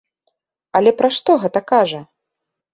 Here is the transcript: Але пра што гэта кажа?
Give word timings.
Але 0.79 0.95
пра 1.03 1.13
што 1.19 1.37
гэта 1.45 1.59
кажа? 1.75 2.05